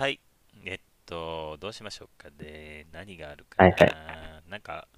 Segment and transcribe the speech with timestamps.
[0.00, 0.18] はい。
[0.64, 2.86] えっと、どうしましょうかね。
[2.90, 3.70] 何があるかな。
[3.70, 4.88] はいはいなんか、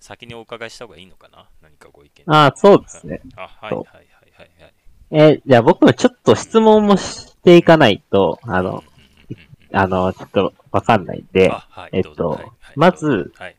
[0.00, 2.24] 先にお伺いした方がいいのかな何かご意見。
[2.26, 3.20] ああ、そうですね。
[3.36, 4.74] あ、はいはいはいはいはい。
[5.12, 8.82] えーじゃあ僕もちょっと質問もしていかないと、あの、
[9.72, 13.56] あの、ちょっとわかんないんで、あはいえっとはいはいまず、はい。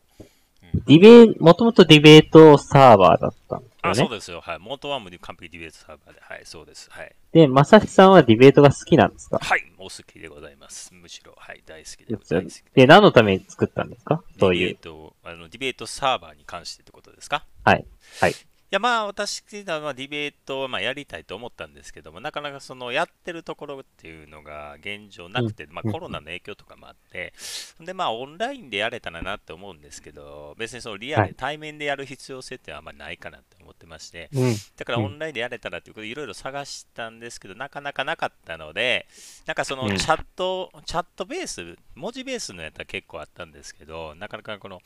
[0.86, 4.00] ディベーもともとディベートサーバーだったんでよね。
[4.00, 4.40] そうですよ。
[4.40, 4.58] はい。
[4.58, 6.20] 元はもう完璧ディベートサーバーで。
[6.20, 6.88] はい、そうです。
[6.90, 7.14] はい。
[7.32, 9.38] で、まさしさんはディベートが好きなんですか？
[9.40, 9.72] はい。
[9.78, 10.94] お好きでございます。
[10.94, 11.62] むしろ、はい。
[11.66, 12.64] 大好きでございます。
[12.74, 14.22] で、何のために作ったんですか？
[14.34, 14.68] デそういう？
[14.70, 17.44] ィベート、あの、ディベートサーバーに関してってことですか？
[17.64, 17.86] はい。
[18.20, 18.34] はい。
[18.74, 27.32] いやまあ私はまあディベートをまあやりたいと思ったんですけどもなかなかそのやってるところっていうのが現状なくて、まあ、コロナの影響とかもあって
[27.78, 34.54] でまあオンラインでやれたらなって思うんですけど別にそのリアル対面でやる必要性ってあんまりないかなって思ってましてうん。
[34.76, 39.06] だからオンラインでやれたらということでいろいろ探したんですけどなかなかなかったので
[39.46, 39.96] なんかそのうん。
[39.96, 44.80] チャット、チャットベース文字ベースのやったら結構あったんですけどなかなかこの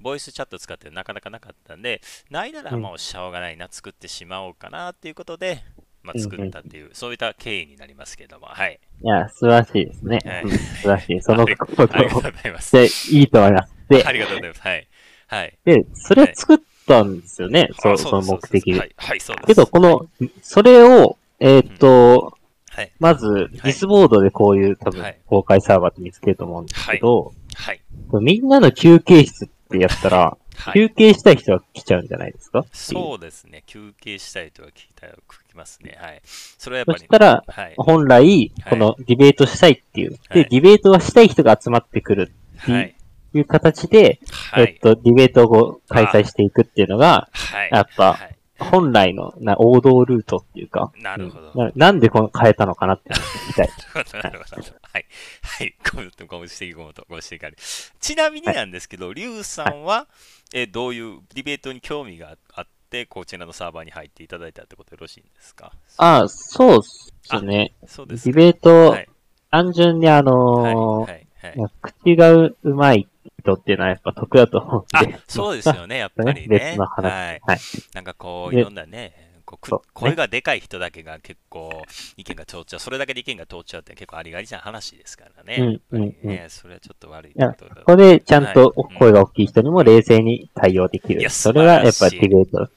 [0.00, 2.00] ボイスチャット使ってなかなかなかったんで
[2.30, 5.62] ないならもうしょうがないな作ってしまおうかなっていうことで、
[6.02, 8.78] まあ、作ったっていう、そういった経緯になりますけどもはい。
[9.02, 10.18] いや、素晴らしいですね。
[10.24, 10.42] はい。
[10.42, 11.20] うん素晴らしい。
[11.22, 12.72] そのことありがとうございます。
[12.76, 12.86] で
[13.18, 13.74] いいと思います。
[13.88, 14.62] であ、りがとうございます。
[14.62, 14.88] はい。
[15.26, 15.58] はい。
[15.64, 17.70] で、それを作ったんですよね。
[17.78, 18.78] そう、あその目的で。
[18.78, 19.46] はい、はい、そうです。
[19.46, 20.08] けど、この、
[20.42, 22.36] それを、えーっと、
[22.68, 22.92] はい。
[22.98, 25.18] まず、ディスボードでこういう多分はい。
[25.26, 27.80] 公開サーバーって見つけると思うんですけど、はい。
[28.08, 30.74] これみんなの休憩室ってやったら、はい。
[30.74, 32.64] 休憩したい人は来ちゃうんじゃないですか？
[32.72, 33.62] そうですね。
[33.66, 35.12] 休憩したいとは聞いた聞
[35.50, 35.98] きますね。
[36.00, 36.22] はい。
[36.24, 37.74] それはやっぱりそしたら、はい。
[37.76, 40.12] 本来、このディベートしたいっていう。
[40.28, 40.44] はい。
[40.44, 42.94] で、ディベートはしたい人が集まってくるってはい。
[43.34, 44.20] いう形で、
[44.52, 44.64] はい。
[44.64, 47.70] えっと、ディベートを開催していくっていうのが、はい。
[47.72, 48.31] やっぱはい
[48.62, 53.68] 本来のな王道ルートっていうか、なるほどうんななんでこの変えたのかなって聞きたい。
[54.22, 54.62] なるほど。
[54.92, 55.06] はい。
[55.42, 55.74] はい。
[55.92, 57.56] ごご指摘ごめんとご指摘あり。
[58.00, 60.06] ちなみになんですけど、リュウさんは、
[60.54, 65.72] えどういうディベートに興味があって、こちらのサーバーに入っていただいたってことよろしいんですか？
[65.98, 67.72] あそうっすね。
[67.82, 69.08] デそうですィベート、はい。
[69.50, 70.22] 単純にあはい。
[70.24, 71.26] のーはい。
[71.42, 73.08] はいいや口がうまい
[73.42, 75.14] 人っていうのはやっぱ得だと思うんで。
[75.14, 76.58] あ、そうですよね、やっぱりね。
[76.58, 77.04] 別の話。
[77.04, 77.40] はい。
[77.44, 77.60] はい。
[77.94, 81.82] なんかこう、でいろんなね、こう声がでかい人だけが結構
[82.16, 85.80] 意見が通っちゃう、それだけで意見が通っちゃうって結構ありがちな話ですからね。
[85.90, 91.20] うんね、それはちょっと悪いことだここでちゃんとはい声が大きい人にも冷静に対応できる。
[91.20, 92.70] いやそれがやっぱディベート。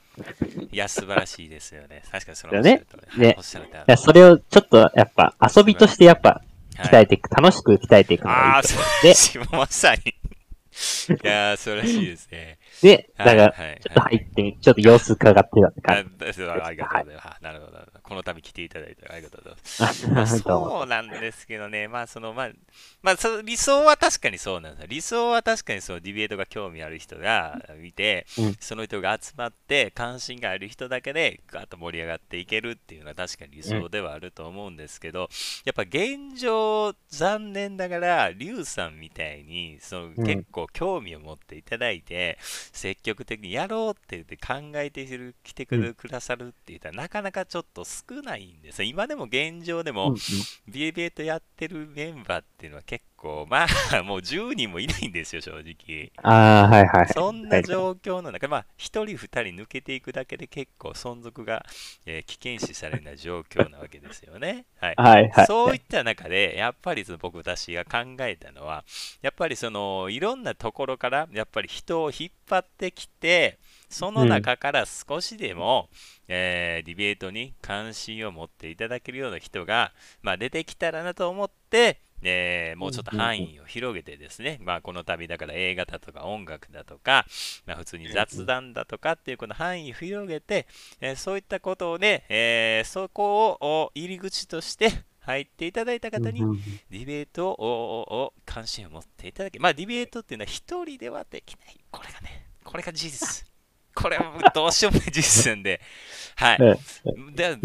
[0.72, 2.02] いや、素晴らしいですよね。
[2.10, 2.86] 確かにそのだよね
[3.18, 6.42] ねいや、それをちょっとやっぱ遊びとしてやっぱ
[6.78, 10.16] 鍛えていく、楽しく鍛えていくのああ、がいいとそ思うんで、うしまさに。
[11.24, 12.60] いやー、素晴らしいですね。
[12.82, 16.10] で、だから、ちょっと入ってみ、ちょっと様子伺ってたってあ感じ。
[16.18, 17.16] ですありがとうござい。
[17.16, 17.44] ます。
[17.44, 17.80] なるほど。
[18.02, 18.70] この度来てい。
[18.70, 18.96] ただい。
[18.96, 19.58] てありがとうござい。
[19.58, 20.08] ます。
[20.12, 22.50] まあ、そうなんですけどね、まあそのまあ、
[23.04, 24.88] まあそ理想は確かにそうなんですよ。
[24.90, 32.46] 理想は確かにそのディベートが興味ある人が見て、うんその人が集まって関心がある人だけでガーッと盛り上がってい。
[32.48, 33.00] けるってい。
[33.00, 35.30] うのは確かに理想ではあると思うんですけど、
[35.66, 39.44] やっぱ現状残念ながらリュウさんみたい。
[39.44, 41.62] にそのうん結構興味を持ってい。
[41.64, 42.02] ただい。
[42.02, 42.38] て、
[42.72, 45.06] 積極的にやろうって言って考えて
[45.44, 48.88] きてくるくださるって言ったらなかなかちょっと少ないんですよ。
[48.88, 50.16] 今でも現状でも、
[50.68, 56.12] ビエベートやってるメンバーっていうのは結構、まあ、もう10人もいないんですよ、正直。
[56.24, 57.08] ああ、はいはい。
[57.08, 61.66] そんな状況の中、まあ、1人、2人抜けていくだけで結構存続が、
[62.06, 64.66] えー危険視されるような状況なわけですよね。
[64.80, 65.00] はい。
[65.02, 65.48] はいはい。
[65.48, 68.84] そういった中で、やっぱりその僕たちが考えたのは、
[69.22, 73.60] やっぱりそのいろんなところからやっぱり人を引っ張ってきて、
[73.90, 75.90] その中から少しでも、
[76.28, 87.26] えーディベートに関心を持っていただけるような人が、まあ、出てきたらなと思って、えーもうちょっと範囲を広げてですね、まあ、この度だから映画だとか音楽だとか、
[87.66, 90.68] まあ、普通に雑談だとかっていうこの範囲を広げて、
[91.02, 96.40] えーそういったことをね、えーそこをお入り口として入っていただいた方に
[96.90, 101.78] ディベートを関心を持っていただけまあディベートっていうのは一人ではできない。
[101.92, 103.46] これがねこれが事実。
[103.96, 105.82] これはどうしようもない事実なんで。
[106.36, 106.58] はい。
[106.60, 107.58] うんで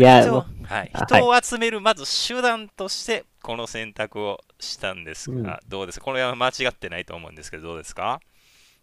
[0.65, 5.69] はい、あ人を集めるまず手段としてこの選択をしたんですが、うん。
[5.69, 6.05] どうですか？
[6.05, 8.21] これは間違ってないと思うんですけどどうですか？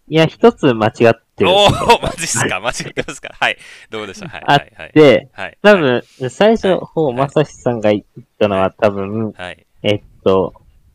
[0.09, 1.50] いや、一つ間違ってる。
[1.50, 1.69] おお
[2.01, 2.59] マジっすか？
[2.59, 3.30] 間違ってますか？
[3.38, 3.57] はい。
[3.89, 4.30] どうでしょう？
[4.30, 4.92] はいあはいはい。
[4.94, 5.57] で、はい。
[5.62, 7.15] 多分、最初はいの方、はい。
[7.15, 9.65] まさしさんが言ったのは多分、はい。
[9.83, 10.54] えっと、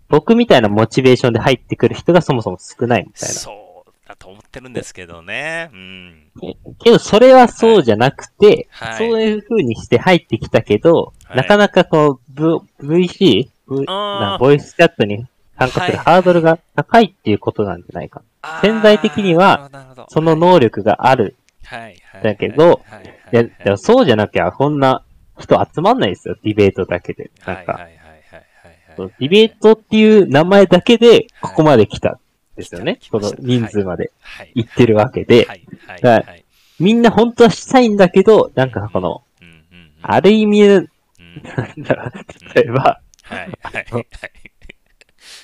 [0.09, 3.35] 僕みたいなモチベーションで入ってくる人がそもそも少ないみたいな。
[3.35, 3.62] そうだ
[4.23, 5.69] と思ってるんですけどね。
[5.73, 6.31] うん。
[6.79, 8.99] けど、それはそうじゃなくて、はい。
[8.99, 11.37] そういう風にして入ってきたけど、はい。
[11.39, 15.27] なかなかこう、v、VC、なボイスチャットに
[15.59, 18.23] 参加するはいハードルが高いっていうことなんじゃないか。
[18.43, 19.69] あー潜在的には、
[20.09, 21.35] その能力がある。
[21.65, 23.37] はいはいだけどはいはいい。
[23.37, 25.03] や、でもそうじゃなきゃ、こんな
[25.41, 27.33] 人集まんないですよ、ディベートだけで。
[27.45, 27.89] なんか、
[28.97, 32.11] ディベートっていう名前だけで、ここまで来た。
[32.13, 32.22] ん
[32.56, 32.99] ですよね。
[33.10, 34.52] この人数まではい。
[34.54, 35.46] 行ってるわけで、
[36.78, 39.22] みんな本当はしたいんだけど、なんかこの、
[40.02, 40.90] ある意味、うん。
[41.56, 42.12] なんだろう
[42.54, 43.87] 例えば、はいはいはい。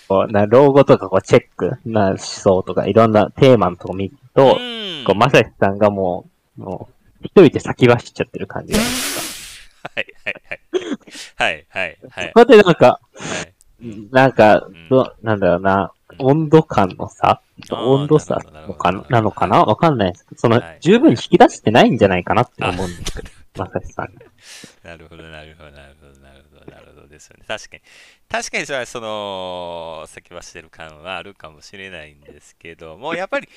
[0.08, 5.04] こうな老後とかこうチェックな思想とかいろんなテーマのとこ見ると、うん。
[5.04, 6.26] こう、まさしさんがも
[6.58, 8.88] う、もう、一人で先走っちゃってる感じがある。
[8.88, 10.34] んですはいはい。
[11.36, 12.26] はいはいはい。
[12.26, 12.32] か。
[12.34, 13.00] ここでなんか、は
[13.44, 14.08] い。
[14.10, 17.42] なんかん、ど、なんだろうな、温度感の差？
[17.70, 18.36] 温度差
[19.10, 19.62] なのかな？
[19.64, 20.26] わかんないです。
[20.26, 24.12] けど、そのはい、十分引き出してないんじゃないかなって思うんですけど、まさしさん。
[24.84, 27.44] なるほど、なるほど、なるほど、なるほど、なるほどですよね。
[27.46, 27.82] 確かに。
[28.28, 33.48] 確かにそれは、その、先走ってる感はあるかもしれないんですけども、やっぱり、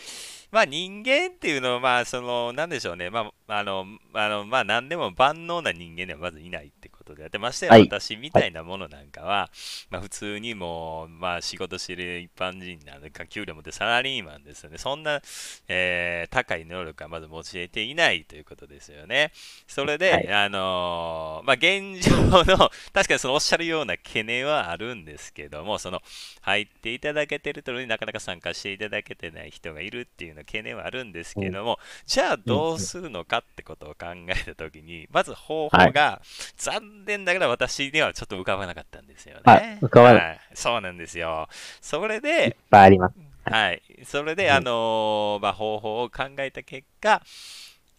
[0.51, 3.09] まあ人間っていうのは、まあその、なんでしょうね。
[3.09, 9.49] まあ、あの、あの、まあ何でも万能な人間ではまずいないってことであって、ましてやはい私みたいなものなんかは、
[9.89, 14.77] まあ普通にもう、まあ仕事してる一般人なんで、給料持ってサラリーマンですよね。
[14.77, 15.21] そんな、
[15.67, 19.31] えー高い能力はまず持ち得ていないということですよね。
[19.67, 26.01] それで、はいあのーまあ、現状の、確かにそのおっしゃるような懸念はあるんですけども、その、
[26.41, 36.21] 入っていただけてるとになかなか参加していただけてない人がいるっていうの懸念はあるんですけども、じゃあどうするのかってことを考えたときに、まず方法が、
[36.57, 39.41] 残念ながら私にはちょっと浮かばなかったんですよね。
[39.45, 41.49] はい浮かばないはいそうなんですよ。
[41.81, 43.15] それいっで、ぱいあります。
[43.45, 43.81] はい。
[44.05, 47.23] それで、うんあのーまあ、方法を考えた結果、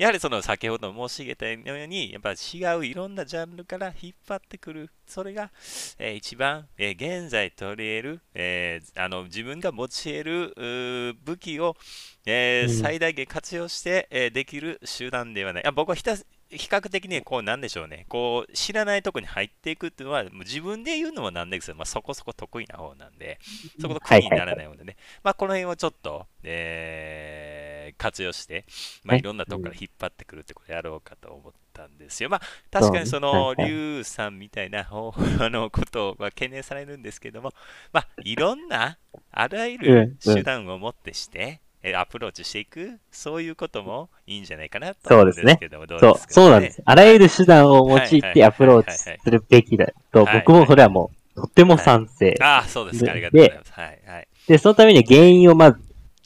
[0.02, 5.52] やはりその先ほど申し上げたように、やっぱ違ういろんなジャンルから引っ張ってくる、それが、
[5.96, 10.24] えー一番、えー現在取り得る、えーあの自分が持ち得
[10.56, 11.76] る武器を、
[12.26, 12.82] えーうん。
[12.82, 15.66] 最大限活用して、えーできる手段ではない。
[15.66, 23.38] あ僕はひたす比較的にこうなんでしょうね、こう知らないとこに入っていくっていうのは、自分で言うのもなんですけど、まあ、そこそこ得意な方なんで、
[23.80, 27.41] そこの苦にならないのでね、まあ、この辺をちょっと、えー
[27.98, 28.64] 活用して、
[29.04, 32.28] まあ、はいいろんなとこから引っ張ってくるってことをやろうかと思ったんですよ。
[32.28, 32.40] まあ、
[32.70, 37.52] 確かにその、そうねはいはいリュウさんみたいな方法 のことは懸念されるんですけども、
[37.92, 38.98] まあ、いろんな、
[39.30, 46.82] あらゆうんるうん手段をもってして、えアプローチしていく、そういうこともいいんじゃないかなと思うんそうですすけども、どうそうで、すか、ね、そうなんです。
[46.84, 52.36] あらゆる手段を用いてアプローチするべきだと、はい僕もそれはもう、とっても賛成。
[52.40, 53.10] ああ、そうですか。
[53.10, 53.72] あでりがとうございます。
[53.72, 54.28] はい、はい。
[54.46, 55.80] で、そのために原因をまず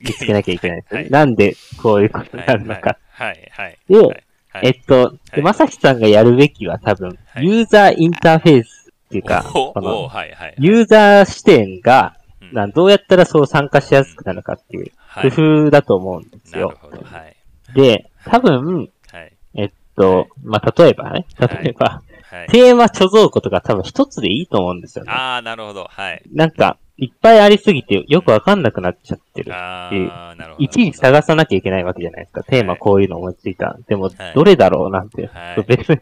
[0.07, 1.03] 見つけなきゃいけないんですよね。
[1.05, 2.99] はいなんでこういうことになるのか。
[3.11, 3.79] はい、はい。
[3.89, 10.11] ではいはいえっと、まさきさんがやるべきは多分、はいユーザーインターフェースっていうか、この。
[10.59, 16.69] ユーザー視点が、うんなんどうやったらそう参加しやすくなるかっていうはい工夫だと思うんですよ。
[16.69, 17.03] なるほど。
[17.05, 17.37] はい。
[17.75, 19.33] で、多分、はい。
[19.55, 22.49] えっと、まあ、例えばね、はい例えば、はい。
[22.49, 25.11] テーマ貯蔵庫とか多分一つでいいと思うんですよね。
[25.11, 25.89] ああ、なるほど。
[25.91, 26.23] はい。
[26.33, 29.53] なんか、いっぱいありすぎてよくわかんなくなっちゃってる。
[29.55, 30.65] あっていうあ、なるほど。
[30.65, 32.43] いちいち探さなきゃいけないわけじゃないですか。
[32.45, 33.77] テーマこういうの思いついた。
[33.87, 35.27] でもはい、どれだろうなんて。
[35.27, 35.99] はい別に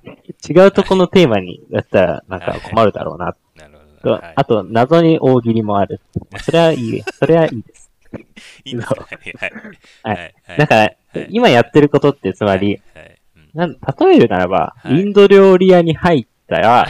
[0.49, 3.35] 違うとこのテーマにやったらなんか困るだろうな。
[3.56, 4.12] なるほとど。
[4.14, 6.00] はいあと、謎に大喜利もある。
[6.41, 7.03] それはいい。
[7.19, 7.91] それはいいです。
[8.65, 10.13] いいんですかはい。
[10.15, 10.58] はいはい。
[10.58, 16.86] だからはい、今やってることってつまり、はい、はいうんなん例えるならば、はいインド料理屋に入ったら、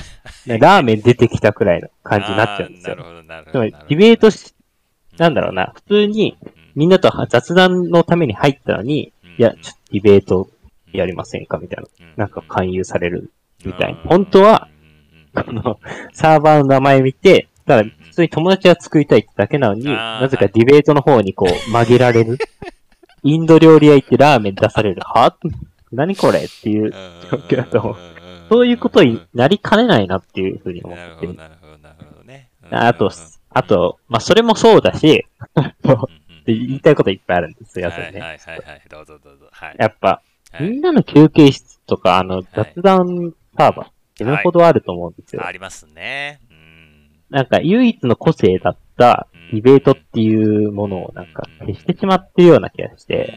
[0.46, 2.96] ラーメン出てきたくらいの感じになっちゃうんですよ。
[2.96, 3.60] なるほど、なるほど。
[3.60, 4.54] ディベートし、
[5.18, 5.66] なんだろうな。
[5.66, 10.50] な、普通にうんみんなと雑談のために入ったのに、うんいや、ちょっとディベート
[10.92, 12.06] やりませんかみたいな。
[12.16, 13.30] なんか勧誘される
[13.64, 14.00] みたいな。
[14.04, 14.68] 本当は、
[15.34, 15.80] この、
[16.12, 22.38] サーバーの名前見て、ただ普通に友達が作りたいってだけなのに、なぜかディベートの方にこう曲げられる。
[23.22, 25.00] インド料理屋行ってラーメン出される。
[25.02, 25.34] は
[25.90, 26.40] 何これ？
[26.40, 27.96] っていう状況だと思う。
[28.48, 32.50] そういうことになりかねないなっていうふうに思ってなるほど、なるほど、なるほどね。
[32.70, 33.10] あと、
[33.50, 35.26] あと、まあ、それもそうだし、
[36.46, 38.20] 言いたいこといっぱいあるんですよ、それね。
[38.20, 39.46] はいはいはいはい、どうぞどうぞ。
[39.50, 39.76] はい。
[39.78, 43.86] やっぱ、はいみんなの休憩室とか、あの、雑談サーバー、
[44.16, 45.44] 死ぬほどあると思うんですよ。
[45.44, 46.38] ありますね。
[46.48, 47.10] うん。
[47.28, 53.34] なんか、唯一の個性だったディベートっていうものをなんか消してしまってるような気がして、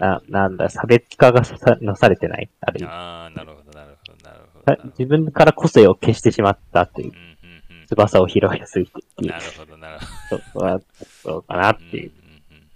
[0.00, 2.50] な、なんだ、差別化がさなされてない？
[2.60, 4.64] ある意味ああ、なるほど、なるほど、なるほど。
[4.64, 10.06] さ自分から個性を消してしまったというう、んうんうん翼を広げすぎてっていうなるほど、なるほ
[10.38, 10.80] そうは、
[11.22, 11.80] そうかなっど。
[11.90, 12.12] ていう。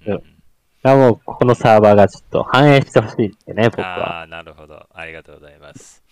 [0.06, 0.34] うんうんうんうん
[0.84, 4.18] がもう、このサーバーがちょっと反映してほしいんでね、僕は。
[4.18, 4.86] ああ、なるほど。
[4.92, 6.02] ありがとうございます。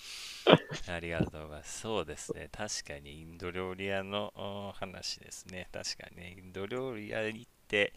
[0.91, 1.81] ありがとうございます。
[1.81, 2.49] そうですね。
[2.51, 5.69] 確かにインド料理屋のお話ですね。
[5.73, 7.93] 確かにね、インド料理屋に行って、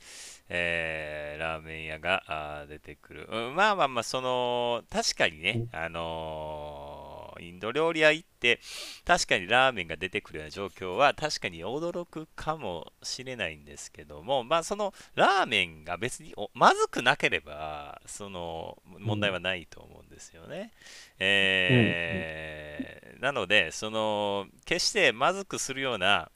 [0.50, 1.15] えー
[1.46, 3.28] ラーメン屋が出てくる。
[3.32, 8.62] うんまあまあまあ、その、確かにね、あのーインド料理屋行って、
[9.04, 20.72] 確かにラーメンが出てくるような状況は、確かに驚くかもしれないんですけども、まあ、そのラーメンが別におまずくなければ、その問題はないと思うんですよね。
[21.20, 26.30] えーなので、その決してまずくするような、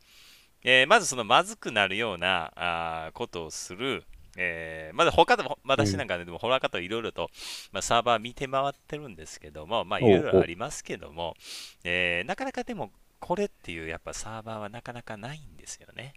[0.63, 4.03] えーまずそのまずくなるようなあーことをする、
[4.41, 7.29] えーまだ他でも、私なんかでも他といろいろと、
[7.74, 11.36] まあ、サーバー見て回ってるんですけども、まあいろいろありますけども、
[11.84, 16.13] えーなかなかでもこれっていうやっぱサーバーはなかなかないんですよね。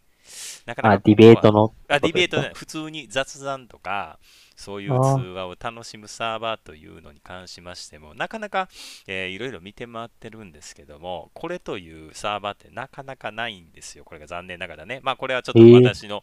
[0.66, 1.74] なかなあ、かディベートの？
[1.88, 4.20] あディベートねね、普通に雑談とか、
[4.54, 8.68] そういうあ通話を楽しむサーバーというのに関しましても、なかなか、
[9.08, 14.04] えーいろいろ見て回ってるんですけども、これというサーバーってなかなかないんですよ。
[14.04, 15.00] これが残念ながらね。
[15.02, 16.22] まあ、これはちょっとえー私の、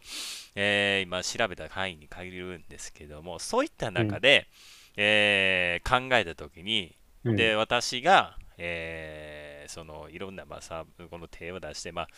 [0.54, 4.48] えー今調べた範囲に限るんですけども、そういった中で、
[4.96, 7.36] えー考えたときに、うん。
[7.36, 12.08] で、私が、えーそのいろんな、まあ、さこの手を出して、まあ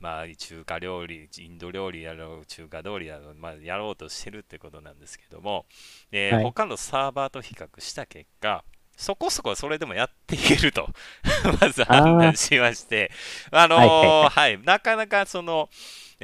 [0.00, 5.66] まあ、中華料理、インド料理やろう、中華料理やろう、まあ、やろうとしてるってことなんですけども、
[6.10, 6.54] えーはい。
[6.54, 8.64] 他のサーバーと比較した結果、
[8.96, 10.88] そこそこそれでもやっていけると、
[11.60, 13.10] まず判断しまして、
[13.50, 14.30] あのーはいはい。
[14.30, 15.68] はい、なかなかその、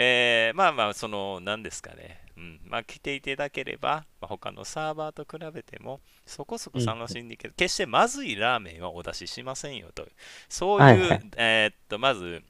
[0.00, 7.54] えーまあまあ、その、なんですかね、うん、まあ、来ていただければ、まあ、他のサーバーと比べても、そこそこ楽しんでいける。
[7.56, 10.06] 決してまずいラーメンはお出ししませんよと。
[10.48, 11.30] そういう、はいはい。
[11.36, 12.44] えーっと、まず、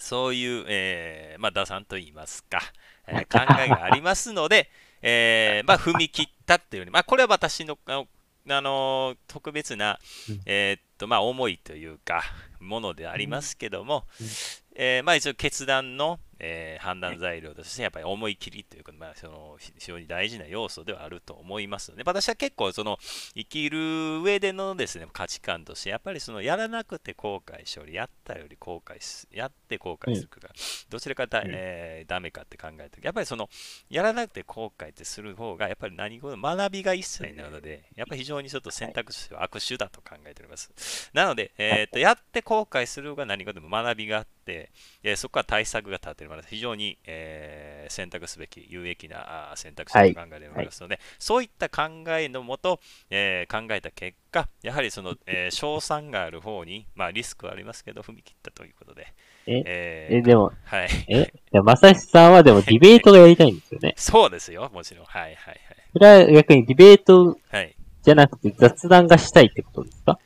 [0.00, 2.60] そういう、えーまあ、打算といいますか、
[3.06, 4.68] えー考えがありますので、
[5.00, 8.04] えーまあ、踏み切ったっていうように、まあ、これは私の、あ
[8.48, 12.24] の、特別なうん、えーっと、まあ、思いというか、
[12.58, 14.26] ものでありますけども、うん。
[14.74, 22.98] えーまあ、一応決断の、えー判断材料として、やっぱり思い切りというか、まあ、その非常に大事な要素ではあると思いますので、私は結構、その
[23.34, 30.50] 生きる上でのですね価値観として、やっぱりそのやらなくて後悔しより、やったより後悔す、やって後悔するかが、
[30.90, 33.48] どちらかだ、うんえーダメかって考えて、やっぱりその
[33.88, 41.10] やらなくて後悔ってする方が、やっぱり何事学びが一切なので、やっぱり非常にちょっと選択肢は悪手だと考えております。
[41.14, 51.82] なので、えーとやって後悔する方が何事でも学びがあって、えーそこから対策が立っているので、非常に、えー選択すべき有益な選択肢と考えておりますので、そういった考
[52.18, 59.06] えのもと、えー考えた結果、やはりその、えー賞賛がある方に、まあ、リスクはありますけど、踏み切ったということで、
[59.46, 63.94] ええでも、はい、え、でまさしさんはでもディベートがやりたいんですよね。
[63.98, 65.04] そうですよ、もちろん。
[65.06, 65.60] はいはい
[65.92, 67.36] それは逆にディベートはい。
[67.50, 70.18] はいじゃなくて雑談がしたいってことですか？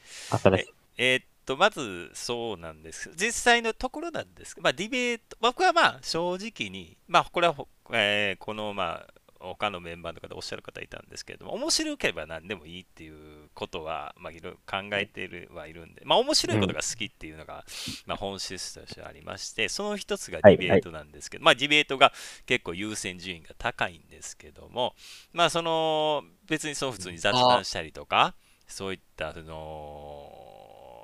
[0.42, 0.66] 新しい。
[0.98, 3.10] えーっと、まずそうなんです。
[3.16, 4.54] 実際のところなんです。
[4.60, 17.64] まあ、ディベート、僕はまあ、正直に、まあ、これはほ、えーこの、まあ、他のメンバーの方おっしゃる方いたんですけれども、面白ければ何でもいいっていうことは、まあ、いろいろ考えているはいるんで、まあ、面白いことが好きっていうのが、
[18.04, 22.12] まあ、本質としてありまして、その一つがディベートなんですけど、まあ、ディベートが
[22.44, 24.94] 結構優先順位が高いんですけども、
[25.32, 28.34] まあ、その、別にそう普通に雑談したりとか、
[28.66, 30.37] そういった、その、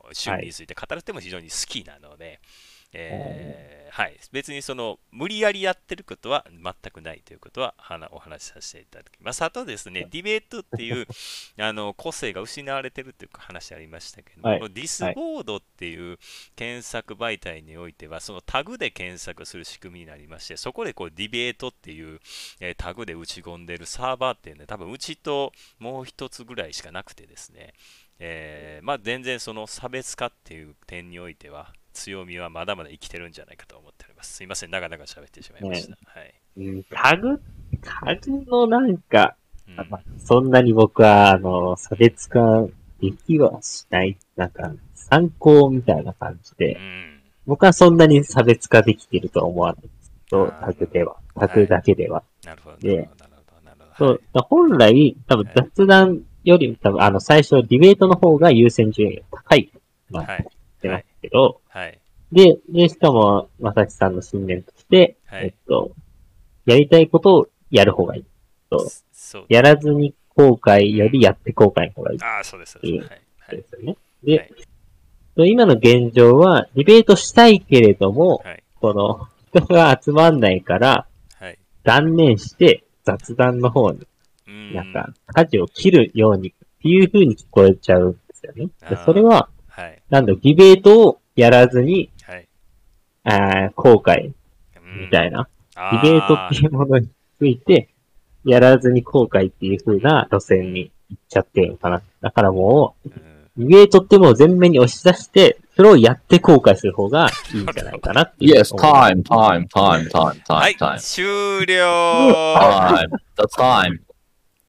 [0.06, 2.40] 趣味について語るっても非常に好きなので、
[2.92, 7.74] えーはい、別にその無理やりやってることは全くないということは
[8.10, 9.42] お話しさせていただきます。
[9.42, 11.06] あとですね、ディベートっていう
[11.58, 14.58] あの個性が失われてるっていう話ありましたけども、はい。
[14.58, 16.18] このディスボードっていう
[16.56, 22.20] 検索媒体においては、そのタグで検索する仕組みになりまして、そこでこうディベートっていう、
[22.60, 27.74] えータグで打ち込んでるサーバーっていうのは、多分うちともう一つぐらいしかなくてですね、
[28.18, 34.34] えーまあ、全然その差別化っていう点においては強みはまだまだ生きてるんじゃないかと思っております。
[34.34, 35.96] すいません、長々喋ってしまいました。
[36.06, 36.34] はい。
[36.56, 37.40] うん、タグ、
[37.82, 42.66] タグのなんか、うんまあそんなに僕は、あの、差別化
[43.00, 44.18] できはしない。
[44.36, 51.16] なんか、参考みたいな感じうで、ん僕はそんなに差別化できてるとは思わないですけど、タグでは。
[51.34, 52.22] タグだけでは。
[52.44, 54.12] なるほど、なでるほど、なるほど、なるほど。
[54.12, 59.70] そう、本来、多分雑談よりも多分、あの、最初、ディベートの方が優先順位が高い。
[60.10, 60.50] まあ、はい言っ
[60.82, 61.98] てますけど、はい。
[62.32, 65.92] で、で、しかも、まさきさんの信念として、はいえっと、
[66.66, 68.24] やりたいことをやる方がいい。
[68.70, 69.46] そうそう。
[69.48, 72.78] やらずに後悔よりやって後悔の方がいいああ、そうです。
[72.78, 72.98] はい。
[72.98, 73.96] はいですよね。
[74.22, 74.52] で、はい
[75.36, 78.62] 今の現状は、ディベートしたいけれども、はい。
[78.76, 81.08] この、人が集まんないから、
[81.40, 81.58] はい。
[81.82, 84.06] 断念して、雑談の方に、うん
[84.74, 88.68] なんか、舵を切るように、っていう風に聞こえちゃうんですよね。
[89.04, 90.02] それは、はい。
[90.10, 92.48] なんだ、ディベートをやらずに、はい。
[93.24, 94.32] あー後悔
[95.00, 95.48] みたいいな。
[95.74, 97.08] ディベートっていうものに
[97.38, 97.88] ついて、
[98.44, 102.02] やらずに後悔っていう風な路線に行っちゃってるのかな。
[102.20, 103.10] だからもう、
[103.56, 108.54] ディベートってもう全面に押し出して、それをやって後悔する方がいいんじゃないかなっていう。
[108.56, 111.84] Yes, time, time, time, time, は time, い time.、終了
[112.54, 113.08] Time.
[113.36, 114.00] The time.